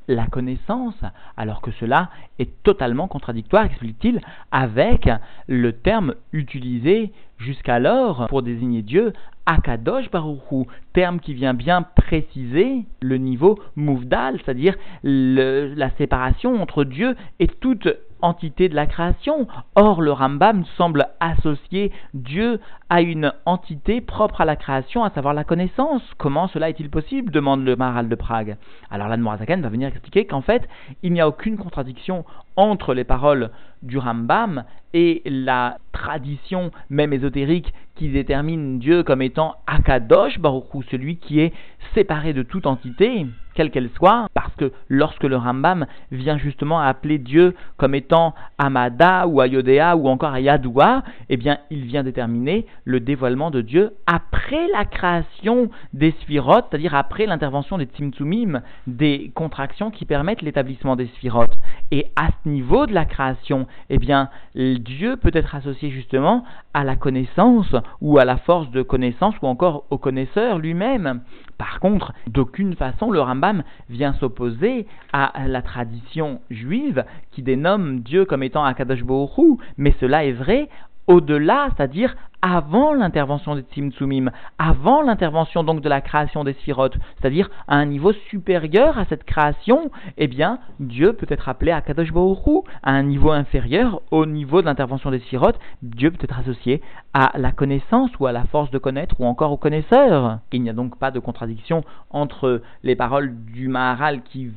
la 0.08 0.28
connaissance, 0.28 1.00
alors 1.38 1.62
que 1.62 1.72
cela 1.72 2.10
est 2.40 2.64
totalement 2.64 3.08
contradictoire, 3.08 3.66
explique-t-il, 3.66 4.22
avec 4.52 5.10
le 5.48 5.74
terme 5.74 6.16
utilisé 6.32 7.12
jusqu'alors 7.38 8.28
pour 8.28 8.42
désigner 8.42 8.82
Dieu, 8.82 9.14
Akadosh 9.46 10.10
Baruchu, 10.10 10.68
terme 10.94 11.20
qui 11.20 11.34
vient 11.34 11.54
bien 11.54 11.82
préciser 11.82 12.86
le 13.02 13.18
niveau 13.18 13.60
mouvdal, 13.76 14.40
c'est-à-dire 14.40 14.76
la 15.04 15.90
séparation 15.98 16.62
entre 16.62 16.84
Dieu 16.84 17.16
et 17.40 17.48
toute 17.48 17.88
entité 18.24 18.70
de 18.70 18.76
la 18.76 18.88
création. 18.88 19.48
Or, 19.76 20.02
le 20.02 20.12
Rambam 20.12 20.64
semble 20.78 21.08
associer 21.20 21.92
Dieu 22.14 22.60
à 22.90 23.02
une 23.02 23.32
entité 23.46 24.02
propre 24.02 24.42
à 24.42 24.46
la 24.46 24.56
création, 24.56 25.04
à 25.04 25.12
savoir 25.12 25.34
la 25.34 25.44
connaissance. 25.44 26.02
Comment 26.18 26.48
cela 26.48 26.70
est-il 26.70 26.90
possible? 26.90 27.32
demande 27.32 27.64
le 27.64 27.76
Maharal 27.76 28.10
de 28.10 28.16
Prague. 28.16 28.58
Alors, 28.90 29.08
l'Anmorazaken 29.08 29.62
va 29.62 29.70
venir 29.70 29.90
expliquer 29.90 30.26
qu'en 30.26 30.42
fait, 30.42 30.68
il 31.04 31.14
n'y 31.14 31.22
a 31.22 31.28
aucune 31.28 31.58
contradiction 31.58 32.26
entre 32.56 32.94
les 32.94 33.04
paroles 33.04 33.52
du 33.82 33.98
Rambam 33.98 34.64
et 34.94 35.22
la 35.26 35.78
tradition 35.92 36.72
même 36.90 37.14
ésotérique 37.14 37.74
qui 37.96 38.10
détermine 38.10 38.80
Dieu 38.80 39.04
comme 39.04 39.22
étant 39.22 39.56
Akadosh 39.68 40.40
Baruch 40.40 40.64
celui 40.90 41.18
qui 41.18 41.40
est 41.40 41.54
séparé 41.94 42.34
de 42.34 42.44
toute 42.44 42.66
entité, 42.66 43.28
quelle 43.54 43.72
qu'elle 43.72 43.90
soit, 43.96 44.28
parce 44.34 44.54
que 44.56 44.72
lorsque 44.90 45.24
le 45.24 45.38
Rambam 45.38 45.86
vient 46.12 46.38
justement 46.38 46.80
appeler 46.80 47.18
Dieu 47.18 47.56
comme 47.78 47.96
étant 47.96 48.34
Amada 48.58 49.28
ou 49.28 49.42
Ayodea 49.42 49.96
ou 49.96 50.08
encore 50.08 50.34
Ayadoua, 50.34 51.04
eh 51.30 51.38
bien 51.38 51.60
il 51.70 51.86
vient 51.86 52.04
déterminer 52.04 52.66
le 52.86 53.00
dévoilement 53.00 53.52
de 53.52 53.62
Dieu 53.62 53.92
après 54.06 54.68
la 54.74 54.86
création 54.86 55.70
des 55.94 56.12
sphirotes, 56.22 56.66
c'est-à-dire 56.70 56.96
après 56.96 57.26
l'intervention 57.26 57.78
des 57.78 57.86
Tzimtzumim, 57.86 58.62
des 58.88 59.32
contractions 59.36 59.92
qui 59.92 60.06
permettent 60.06 60.42
l'établissement 60.42 60.96
des 60.96 61.08
sphirotes. 61.08 61.56
Et 61.92 62.08
à 62.16 62.30
ce 62.44 62.50
niveau 62.50 62.86
de 62.86 62.94
la 62.94 63.06
création, 63.06 63.68
eh 63.90 63.98
bien 63.98 64.30
Dieu 64.56 65.18
peut 65.18 65.32
être 65.34 65.56
associé 65.56 65.92
justement 65.92 66.44
à 66.74 66.84
la 66.84 66.96
connaissance 66.96 67.76
ou 68.02 68.18
à 68.18 68.26
la 68.26 68.38
force 68.38 68.70
de 68.72 68.82
connaissance 68.82 69.36
ou 69.42 69.48
encore 69.48 69.86
au 69.90 69.98
connaisseur 69.98 70.60
lui-même. 70.60 71.22
Par 71.58 71.80
contre, 71.80 72.14
d'aucune 72.28 72.76
façon 72.76 73.12
le 73.12 73.22
Rambam 73.22 73.64
vient 73.90 74.14
s'opposer 74.14 74.88
à 75.12 75.32
la 75.48 75.62
tradition 75.62 76.42
juive 76.50 77.06
qui 77.32 77.42
dénomme 77.42 78.00
Dieu 78.02 78.26
comme 78.26 78.44
étant 78.44 78.64
Akadosh 78.64 79.04
Baruch 79.04 79.60
mais 79.78 79.94
cela 80.00 80.26
est 80.26 80.32
vrai 80.32 80.70
au-delà, 81.08 81.70
c'est-à-dire 81.76 82.16
avant 82.44 82.94
l'intervention 82.94 83.56
des 83.56 83.62
Tzimtzumim, 83.62 84.30
avant 84.60 85.02
l'intervention 85.02 85.64
donc 85.64 85.80
de 85.80 85.88
la 85.88 86.02
création 86.02 86.44
des 86.44 86.52
sphirotes, 86.54 86.98
c'est-à-dire 87.18 87.50
à 87.70 87.78
un 87.78 87.86
niveau 87.86 88.12
supérieur 88.30 88.98
à 88.98 89.06
cette 89.06 89.24
création, 89.24 89.90
eh 90.18 90.28
bien, 90.28 90.60
Dieu 90.82 91.14
peut 91.14 91.26
être 91.30 91.48
appelé 91.48 91.72
à 91.72 91.80
Kadosh 91.80 92.12
Baruch 92.12 92.66
à 92.84 92.92
un 92.92 93.04
niveau 93.04 93.32
inférieur 93.32 94.02
au 94.12 94.26
niveau 94.26 94.60
de 94.60 94.66
l'intervention 94.66 95.10
des 95.10 95.20
sphirotes, 95.20 95.58
Dieu 95.82 96.12
peut 96.12 96.18
être 96.22 96.38
associé 96.38 96.82
à 97.14 97.32
la 97.38 97.54
connaissance 97.54 98.12
ou 98.20 98.26
à 98.26 98.34
la 98.34 98.44
force 98.44 98.72
de 98.72 98.78
connaître 98.78 99.16
ou 99.22 99.26
encore 99.26 99.54
au 99.54 99.58
connaisseur. 99.58 100.40
Il 100.52 100.64
n'y 100.64 100.70
a 100.70 100.74
donc 100.74 101.00
pas 101.00 101.12
de 101.12 101.20
contradiction 101.20 101.86
entre 102.10 102.62
les 102.84 102.98
paroles 102.98 103.34
du 103.54 103.70
Maharal 103.70 104.22
qui 104.22 104.52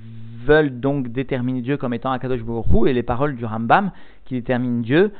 veulent 0.45 0.81
donc 0.81 1.09
déterminer 1.09 1.61
Dieu 1.61 1.77
comme 1.77 1.95
étant 1.95 2.11
Akadosh 2.11 2.43
Baruch 2.43 2.89
et 2.89 2.93
les 2.93 3.05
paroles 3.05 3.37
du 3.37 3.45
Rambam 3.45 3.93
qui 4.25 4.35
déterminent 4.35 4.81
Dieu 4.81 5.13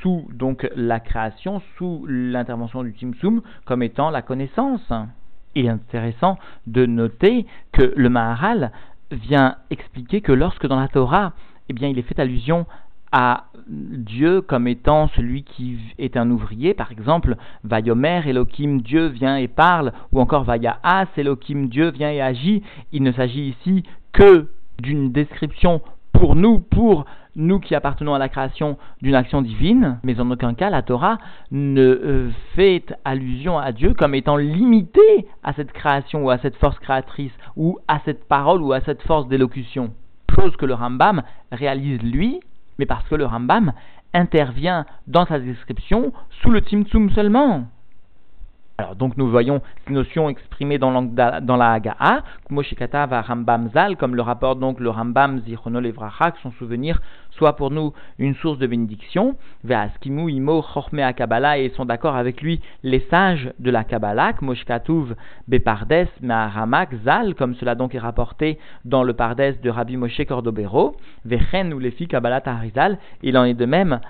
sous 0.00 0.26
donc 0.32 0.68
la 0.76 1.00
création, 1.00 1.62
sous 1.76 2.04
l'intervention 2.08 2.82
du 2.82 2.92
Timsum, 2.92 3.42
comme 3.64 3.82
étant 3.82 4.10
la 4.10 4.22
connaissance. 4.22 4.92
Il 5.54 5.66
est 5.66 5.70
intéressant 5.70 6.38
de 6.66 6.86
noter 6.86 7.46
que 7.72 7.92
le 7.96 8.08
Maharal 8.08 8.72
vient 9.10 9.56
expliquer 9.70 10.20
que 10.20 10.32
lorsque 10.32 10.66
dans 10.66 10.78
la 10.78 10.88
Torah, 10.88 11.32
eh 11.68 11.74
il 11.74 11.98
est 11.98 12.02
fait 12.02 12.18
allusion 12.20 12.66
à 13.12 13.44
Dieu 13.66 14.40
comme 14.40 14.68
étant 14.68 15.08
celui 15.08 15.42
qui 15.42 15.78
est 15.98 16.16
un 16.16 16.30
ouvrier, 16.30 16.74
par 16.74 16.92
exemple, 16.92 17.36
Vayomer, 17.64 18.22
Elohim, 18.26 18.80
Dieu 18.80 19.06
vient 19.06 19.36
et 19.36 19.48
parle, 19.48 19.92
ou 20.12 20.20
encore 20.20 20.44
Vayaas, 20.44 21.08
Elohim, 21.16 21.66
Dieu 21.66 21.90
vient 21.90 22.10
et 22.10 22.20
agit. 22.20 22.62
Il 22.92 23.02
ne 23.02 23.12
s'agit 23.12 23.48
ici 23.48 23.82
que 24.12 24.48
d'une 24.78 25.12
description 25.12 25.82
pour 26.12 26.36
nous, 26.36 26.60
pour 26.60 27.04
nous 27.36 27.60
qui 27.60 27.74
appartenons 27.74 28.14
à 28.14 28.18
la 28.18 28.28
création 28.28 28.76
d'une 29.02 29.14
action 29.14 29.42
divine, 29.42 29.98
mais 30.02 30.20
en 30.20 30.30
aucun 30.30 30.54
cas 30.54 30.70
la 30.70 30.82
Torah 30.82 31.18
ne 31.50 31.82
euh, 31.82 32.30
fait 32.54 32.94
allusion 33.04 33.58
à 33.58 33.72
Dieu 33.72 33.94
comme 33.94 34.14
étant 34.14 34.36
limité 34.36 35.26
à 35.42 35.52
cette 35.52 35.72
création 35.72 36.24
ou 36.24 36.30
à 36.30 36.38
cette 36.38 36.56
force 36.56 36.78
créatrice 36.78 37.32
ou 37.56 37.78
à 37.88 38.00
cette 38.04 38.26
parole 38.26 38.62
ou 38.62 38.72
à 38.72 38.80
cette 38.80 39.02
force 39.02 39.28
d'élocution. 39.28 39.92
Chose 40.34 40.56
que 40.56 40.66
le 40.66 40.74
Rambam 40.74 41.22
réalise 41.52 42.02
lui, 42.02 42.40
mais 42.78 42.86
parce 42.86 43.06
que 43.08 43.14
le 43.14 43.26
Rambam 43.26 43.72
intervient 44.14 44.86
dans 45.06 45.26
sa 45.26 45.38
description 45.38 46.12
sous 46.42 46.50
le 46.50 46.60
Tzimtzum 46.60 47.10
seulement. 47.10 47.66
Alors, 48.80 48.96
donc 48.96 49.18
nous 49.18 49.28
voyons 49.28 49.60
ces 49.86 49.92
notions 49.92 50.30
exprimées 50.30 50.78
dans, 50.78 51.02
dans 51.02 51.56
la 51.58 51.78
Moshikata 52.48 53.04
va 53.04 53.20
Rambam 53.20 53.68
Zal, 53.74 53.98
comme 53.98 54.16
le 54.16 54.22
rapporte 54.22 54.58
donc 54.58 54.80
le 54.80 54.88
Rambam 54.88 55.40
Zichrono 55.40 55.80
Levracha, 55.80 56.32
son 56.42 56.50
souvenir 56.52 57.02
soit 57.32 57.56
pour 57.56 57.70
nous 57.70 57.92
une 58.18 58.34
source 58.36 58.58
de 58.58 58.66
bénédiction, 58.66 59.36
Ve'askimu 59.64 60.32
Imo 60.32 60.62
Chorme 60.62 61.12
Kabbalah, 61.12 61.58
et 61.58 61.68
sont 61.76 61.84
d'accord 61.84 62.16
avec 62.16 62.40
lui 62.40 62.62
les 62.82 63.00
sages 63.10 63.52
de 63.58 63.70
la 63.70 63.84
Kabbalah, 63.84 64.32
Moshkatuv 64.40 65.14
Bepardes 65.46 66.08
Meharamak 66.22 66.94
Zal, 67.04 67.34
comme 67.34 67.56
cela 67.56 67.74
donc 67.74 67.94
est 67.94 67.98
rapporté 67.98 68.58
dans 68.86 69.02
le 69.02 69.12
Pardes 69.12 69.60
de 69.62 69.68
Rabbi 69.68 69.98
Moshe 69.98 70.24
Cordobero, 70.26 70.96
Vechen 71.26 71.74
ou 71.74 71.78
les 71.78 71.90
filles 71.90 72.08
Kabbalah 72.08 72.40
Harizal, 72.46 72.96
il 73.22 73.36
en 73.36 73.44
est 73.44 73.52
de 73.52 73.66
même 73.66 74.00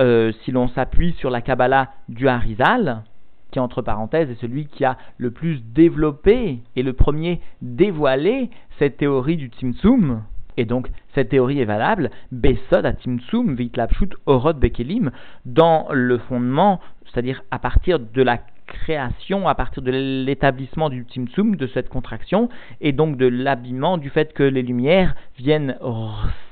euh, 0.00 0.32
si 0.42 0.50
l'on 0.50 0.66
s'appuie 0.66 1.12
sur 1.12 1.30
la 1.30 1.42
Kabbalah 1.42 1.90
du 2.08 2.26
Harizal, 2.26 3.04
qui 3.50 3.60
entre 3.60 3.82
parenthèses 3.82 4.30
est 4.30 4.40
celui 4.40 4.66
qui 4.66 4.84
a 4.84 4.96
le 5.18 5.30
plus 5.30 5.62
développé 5.62 6.60
et 6.74 6.82
le 6.82 6.92
premier 6.92 7.40
dévoilé 7.62 8.50
cette 8.78 8.98
théorie 8.98 9.36
du 9.36 9.48
Tzimtzum. 9.48 10.22
Et 10.56 10.64
donc, 10.64 10.88
cette 11.14 11.28
théorie 11.30 11.60
est 11.60 11.66
valable, 11.66 12.10
Besod 12.32 12.86
à 12.86 12.92
Tzimtzum, 12.92 13.54
Vitlapshut, 13.54 14.14
Orod 14.26 14.58
Bekelim, 14.58 15.10
dans 15.44 15.86
le 15.92 16.18
fondement, 16.18 16.80
c'est-à-dire 17.04 17.42
à 17.50 17.58
partir 17.58 17.98
de 17.98 18.22
la 18.22 18.40
création 18.66 19.48
à 19.48 19.54
partir 19.54 19.82
de 19.82 19.90
l'établissement 19.90 20.90
du 20.90 21.02
Tzimtzum, 21.02 21.56
de 21.56 21.66
cette 21.68 21.88
contraction, 21.88 22.48
et 22.80 22.92
donc 22.92 23.16
de 23.16 23.26
l'habillement 23.26 23.98
du 23.98 24.10
fait 24.10 24.32
que 24.32 24.42
les 24.42 24.62
lumières 24.62 25.14
viennent 25.38 25.76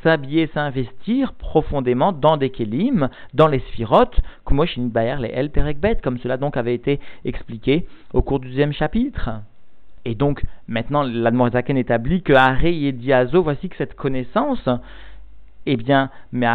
s'habiller, 0.02 0.48
s'investir 0.54 1.34
profondément 1.34 2.12
dans 2.12 2.36
des 2.36 2.50
kelim, 2.50 3.08
dans 3.34 3.48
les 3.48 3.60
sphirotes, 3.60 4.20
les 4.50 5.30
El 5.34 5.50
comme 6.02 6.18
cela 6.18 6.36
donc 6.36 6.56
avait 6.56 6.74
été 6.74 7.00
expliqué 7.24 7.86
au 8.12 8.22
cours 8.22 8.40
du 8.40 8.48
deuxième 8.48 8.72
chapitre. 8.72 9.30
Et 10.04 10.14
donc, 10.14 10.42
maintenant, 10.68 11.02
l'Admorzaken 11.02 11.78
établit 11.78 12.22
que 12.22 12.34
Are 12.34 12.64
et 12.64 12.92
Diazo, 12.92 13.42
voici 13.42 13.68
que 13.70 13.76
cette 13.76 13.94
connaissance, 13.94 14.68
eh 15.66 15.76
bien, 15.76 16.10
mais 16.32 16.46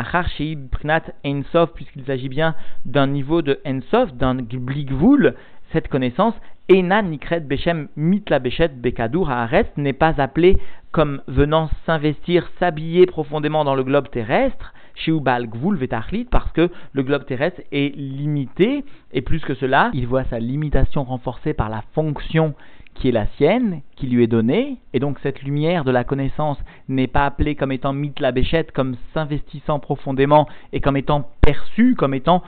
Prinat 0.71 1.03
Ensof, 1.25 1.73
puisqu'il 1.73 2.05
s'agit 2.05 2.29
bien 2.29 2.55
d'un 2.85 3.07
niveau 3.07 3.41
de 3.41 3.59
Ensof, 3.65 4.13
d'un 4.13 4.35
Bligvoul, 4.35 5.35
cette 5.71 5.87
connaissance, 5.87 6.33
Ena 6.71 7.01
Nikret 7.01 7.41
Bechem 7.41 7.87
Mitla 7.95 8.39
Bechet 8.39 8.69
Bekadur 8.69 9.31
Haaretz 9.31 9.69
n'est 9.77 9.93
pas 9.93 10.13
appelé 10.19 10.57
comme 10.91 11.21
venant 11.27 11.69
s'investir, 11.85 12.49
s'habiller 12.59 13.05
profondément 13.05 13.63
dans 13.63 13.75
le 13.75 13.83
globe 13.83 14.09
terrestre, 14.09 14.73
chez 14.95 15.11
Ubal 15.11 15.47
Gvul 15.47 15.79
parce 16.29 16.51
que 16.51 16.69
le 16.93 17.03
globe 17.03 17.25
terrestre 17.25 17.61
est 17.71 17.95
limité, 17.95 18.83
et 19.13 19.21
plus 19.21 19.39
que 19.39 19.55
cela, 19.55 19.91
il 19.93 20.07
voit 20.07 20.25
sa 20.25 20.39
limitation 20.39 21.03
renforcée 21.03 21.53
par 21.53 21.69
la 21.69 21.83
fonction 21.93 22.53
qui 22.95 23.09
est 23.09 23.13
la 23.13 23.27
sienne, 23.37 23.81
qui 23.95 24.07
lui 24.07 24.23
est 24.23 24.27
donnée, 24.27 24.77
et 24.93 24.99
donc 24.99 25.19
cette 25.23 25.41
lumière 25.41 25.85
de 25.85 25.91
la 25.91 26.03
connaissance 26.03 26.57
n'est 26.89 27.07
pas 27.07 27.25
appelée 27.25 27.55
comme 27.55 27.71
étant 27.71 27.93
mitla 27.93 28.31
béchette, 28.31 28.71
comme 28.71 28.97
s'investissant 29.13 29.79
profondément 29.79 30.47
et 30.73 30.81
comme 30.81 30.97
étant 30.97 31.29
perçue, 31.41 31.95
comme 31.95 32.13
étant 32.13 32.43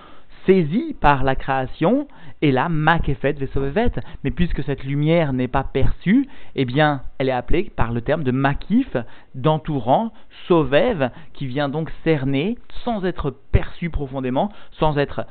saisie 0.45 0.95
par 0.99 1.23
la 1.23 1.35
création, 1.35 2.07
et 2.41 2.51
là, 2.51 2.69
makefet 2.69 3.33
vesovevet. 3.33 3.91
Mais 4.23 4.31
puisque 4.31 4.63
cette 4.63 4.83
lumière 4.83 5.33
n'est 5.33 5.47
pas 5.47 5.63
perçue, 5.63 6.27
eh 6.55 6.65
bien, 6.65 7.03
elle 7.17 7.29
est 7.29 7.33
appelée 7.33 7.71
par 7.75 7.91
le 7.91 8.01
terme 8.01 8.23
de 8.23 8.31
makif, 8.31 8.97
d'entourant, 9.35 10.11
sovev, 10.47 11.11
qui 11.33 11.45
vient 11.45 11.69
donc 11.69 11.91
cerner, 12.03 12.57
sans 12.83 13.05
être 13.05 13.35
perçue 13.51 13.89
profondément, 13.89 14.51
sans 14.71 14.97
être 14.97 15.25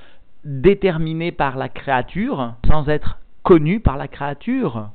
déterminée 0.45 1.33
par 1.33 1.57
la 1.57 1.69
créature, 1.69 2.55
sans 2.67 2.89
être 2.89 3.19
connue 3.43 3.81
par 3.81 3.97
la 3.97 4.09
créature. 4.09 4.91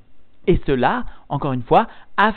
Et 0.47 0.61
cela, 0.67 1.05
encore 1.29 1.53
une 1.53 1.63
fois, 1.63 1.87
af 2.17 2.35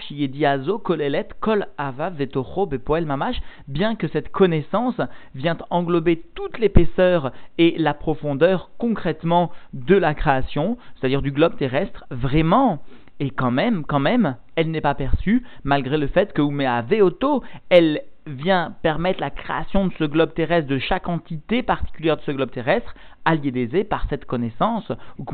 kolelet 0.82 1.28
kol 1.40 1.66
ava 1.76 2.10
vetocho 2.10 2.66
bepoel 2.66 3.06
mamash, 3.06 3.40
bien 3.68 3.96
que 3.96 4.08
cette 4.08 4.30
connaissance 4.30 5.00
vient 5.34 5.58
englober 5.70 6.22
toute 6.34 6.58
l'épaisseur 6.58 7.32
et 7.58 7.74
la 7.78 7.94
profondeur 7.94 8.70
concrètement 8.78 9.50
de 9.72 9.96
la 9.96 10.14
création, 10.14 10.78
c'est-à-dire 10.96 11.22
du 11.22 11.32
globe 11.32 11.56
terrestre, 11.56 12.04
vraiment. 12.10 12.82
Et 13.20 13.30
quand 13.30 13.50
même, 13.50 13.84
quand 13.84 13.98
même, 13.98 14.36
elle 14.56 14.70
n'est 14.70 14.80
pas 14.80 14.94
perçue, 14.94 15.44
malgré 15.64 15.98
le 15.98 16.06
fait 16.06 16.32
que 16.32 16.42
Umea 16.42 16.82
Veoto, 16.82 17.42
elle 17.68 18.02
vient 18.28 18.74
permettre 18.82 19.20
la 19.20 19.30
création 19.30 19.86
de 19.86 19.92
ce 19.98 20.04
globe 20.04 20.34
terrestre, 20.34 20.68
de 20.68 20.78
chaque 20.78 21.08
entité 21.08 21.62
particulière 21.62 22.16
de 22.16 22.22
ce 22.22 22.30
globe 22.30 22.50
terrestre, 22.50 22.94
allié 23.24 23.50
par 23.84 24.06
cette 24.08 24.24
connaissance, 24.24 24.90
ou 25.18 25.24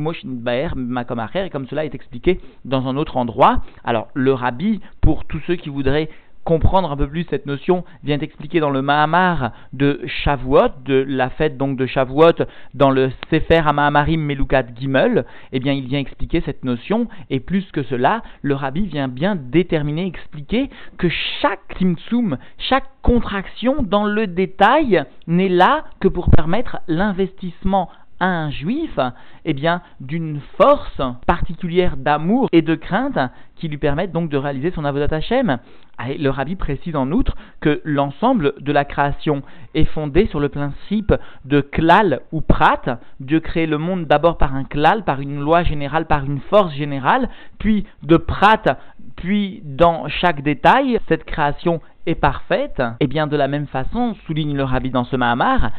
et 1.46 1.50
comme 1.50 1.66
cela 1.66 1.84
est 1.84 1.94
expliqué 1.94 2.40
dans 2.64 2.88
un 2.88 2.96
autre 2.96 3.16
endroit. 3.16 3.62
Alors, 3.84 4.08
le 4.14 4.32
rabbi, 4.32 4.80
pour 5.00 5.24
tous 5.26 5.40
ceux 5.46 5.56
qui 5.56 5.68
voudraient 5.68 6.08
comprendre 6.44 6.90
un 6.90 6.96
peu 6.96 7.08
plus 7.08 7.26
cette 7.30 7.46
notion, 7.46 7.84
vient 8.02 8.18
expliquer 8.18 8.60
dans 8.60 8.70
le 8.70 8.82
Mahamar 8.82 9.52
de 9.72 10.00
Shavuot, 10.06 10.68
de 10.84 11.04
la 11.08 11.30
fête 11.30 11.56
donc 11.56 11.76
de 11.76 11.86
Shavuot, 11.86 12.44
dans 12.74 12.90
le 12.90 13.10
Sefer 13.30 13.62
HaMahamarim 13.66 14.20
Melukat 14.20 14.66
Gimel, 14.78 15.24
eh 15.52 15.60
bien 15.60 15.72
il 15.72 15.86
vient 15.86 16.00
expliquer 16.00 16.42
cette 16.44 16.64
notion, 16.64 17.08
et 17.30 17.40
plus 17.40 17.64
que 17.72 17.82
cela, 17.82 18.22
le 18.42 18.54
rabbi 18.54 18.86
vient 18.86 19.08
bien 19.08 19.36
déterminer, 19.36 20.06
expliquer 20.06 20.70
que 20.98 21.08
chaque 21.40 21.60
Timtsum, 21.78 22.38
chaque 22.58 22.88
contraction 23.02 23.82
dans 23.82 24.04
le 24.04 24.26
détail 24.26 25.04
n'est 25.26 25.48
là 25.48 25.84
que 26.00 26.08
pour 26.08 26.30
permettre 26.30 26.78
l'investissement 26.88 27.88
un 28.20 28.50
juif, 28.50 28.98
eh 29.44 29.52
bien, 29.52 29.82
d'une 30.00 30.40
force 30.56 31.00
particulière 31.26 31.96
d'amour 31.96 32.48
et 32.52 32.62
de 32.62 32.74
crainte 32.74 33.18
qui 33.56 33.68
lui 33.68 33.78
permettent 33.78 34.12
donc 34.12 34.30
de 34.30 34.36
réaliser 34.36 34.70
son 34.70 34.84
avodat 34.84 35.16
Hashem. 35.16 35.58
Ah, 35.96 36.12
le 36.18 36.28
rabbi 36.28 36.56
précise 36.56 36.96
en 36.96 37.12
outre 37.12 37.36
que 37.60 37.80
l'ensemble 37.84 38.54
de 38.60 38.72
la 38.72 38.84
création 38.84 39.42
est 39.74 39.84
fondé 39.84 40.26
sur 40.26 40.40
le 40.40 40.48
principe 40.48 41.14
de 41.44 41.60
klal 41.60 42.20
ou 42.32 42.40
prat. 42.40 42.98
Dieu 43.20 43.38
crée 43.38 43.66
le 43.66 43.78
monde 43.78 44.06
d'abord 44.06 44.36
par 44.36 44.56
un 44.56 44.64
klal, 44.64 45.04
par 45.04 45.20
une 45.20 45.40
loi 45.40 45.62
générale, 45.62 46.06
par 46.06 46.24
une 46.24 46.40
force 46.40 46.74
générale, 46.74 47.28
puis 47.58 47.86
de 48.02 48.16
prat, 48.16 48.78
puis 49.16 49.62
dans 49.64 50.08
chaque 50.08 50.42
détail, 50.42 50.98
cette 51.08 51.24
création 51.24 51.80
est 52.06 52.16
parfaite. 52.16 52.82
Et 53.00 53.06
bien 53.06 53.28
de 53.28 53.36
la 53.36 53.48
même 53.48 53.66
façon, 53.66 54.14
souligne 54.26 54.56
le 54.56 54.64
rabbi 54.64 54.90
dans 54.90 55.04
ce 55.04 55.16
Mahamar, 55.16 55.70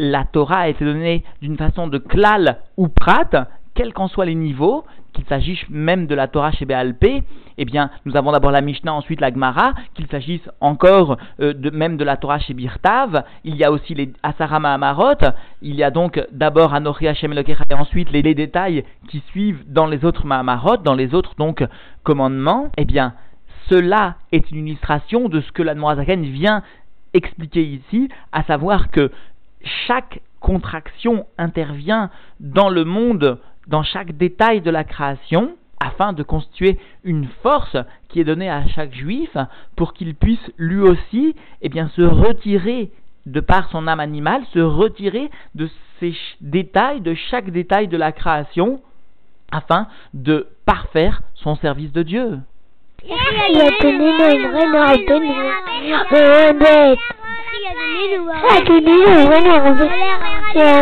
la 0.00 0.24
Torah 0.24 0.60
a 0.60 0.68
été 0.68 0.82
donnée 0.82 1.22
d'une 1.42 1.58
façon 1.58 1.86
de 1.86 1.98
klal 1.98 2.56
ou 2.78 2.88
prat, 2.88 3.48
quels 3.74 3.92
qu'en 3.92 4.08
soient 4.08 4.24
les 4.24 4.34
niveaux, 4.34 4.82
qu'il 5.12 5.26
s'agisse 5.26 5.62
même 5.68 6.06
de 6.06 6.14
la 6.14 6.26
Torah 6.26 6.52
chez 6.52 6.64
Béalpé, 6.64 7.22
eh 7.58 7.64
bien, 7.66 7.90
nous 8.06 8.16
avons 8.16 8.32
d'abord 8.32 8.50
la 8.50 8.62
Mishnah, 8.62 8.94
ensuite 8.94 9.20
la 9.20 9.30
Gemara, 9.30 9.74
qu'il 9.94 10.06
s'agisse 10.06 10.48
encore 10.60 11.18
euh, 11.40 11.52
de, 11.52 11.68
même 11.68 11.98
de 11.98 12.04
la 12.04 12.16
Torah 12.16 12.38
chez 12.38 12.54
Birtav, 12.54 13.24
il 13.44 13.56
y 13.56 13.64
a 13.64 13.70
aussi 13.70 13.94
les 13.94 14.10
Asarama 14.22 14.72
Amarot, 14.72 15.20
il 15.60 15.74
y 15.74 15.82
a 15.82 15.90
donc 15.90 16.18
d'abord 16.32 16.72
Anochi 16.72 17.06
Hashem 17.06 17.34
et 17.34 17.74
ensuite 17.74 18.10
les, 18.10 18.22
détails 18.22 18.84
qui 19.08 19.22
suivent 19.28 19.64
dans 19.70 19.86
les 19.86 20.06
autres 20.06 20.24
Mahamarot, 20.24 20.78
dans 20.78 20.94
les 20.94 21.12
autres 21.12 21.34
donc 21.36 21.62
commandements, 22.04 22.70
eh 22.78 22.86
bien, 22.86 23.12
cela 23.68 24.14
est 24.32 24.50
une 24.50 24.66
illustration 24.66 25.28
de 25.28 25.42
ce 25.42 25.52
que 25.52 25.62
la 25.62 25.74
Noazaken 25.74 26.22
vient 26.22 26.62
expliquer 27.12 27.62
ici, 27.62 28.08
à 28.32 28.42
savoir 28.44 28.90
que 28.90 29.10
chaque 29.86 30.20
contraction 30.40 31.26
intervient 31.38 32.10
dans 32.40 32.68
le 32.68 32.84
monde, 32.84 33.38
dans 33.66 33.82
chaque 33.82 34.16
détail 34.16 34.60
de 34.60 34.70
la 34.70 34.84
création, 34.84 35.56
afin 35.80 36.12
de 36.12 36.22
constituer 36.22 36.78
une 37.04 37.26
force 37.42 37.76
qui 38.08 38.20
est 38.20 38.24
donnée 38.24 38.50
à 38.50 38.66
chaque 38.68 38.94
juif 38.94 39.36
pour 39.76 39.94
qu'il 39.94 40.14
puisse 40.14 40.52
lui 40.58 40.80
aussi 40.80 41.34
eh 41.62 41.68
bien, 41.68 41.88
se 41.88 42.02
retirer 42.02 42.90
de 43.26 43.40
par 43.40 43.70
son 43.70 43.86
âme 43.86 44.00
animale, 44.00 44.42
se 44.52 44.58
retirer 44.58 45.30
de 45.54 45.68
ces 45.98 46.14
détails, 46.40 47.00
de 47.00 47.14
chaque 47.14 47.50
détail 47.50 47.88
de 47.88 47.96
la 47.96 48.12
création, 48.12 48.80
afin 49.52 49.88
de 50.14 50.46
parfaire 50.64 51.22
son 51.34 51.56
service 51.56 51.92
de 51.92 52.02
Dieu. 52.02 52.38
dulu. 58.18 58.42
Satu 58.42 58.74
dulu 58.82 59.12
mana? 59.30 59.54
Ya. 60.54 60.74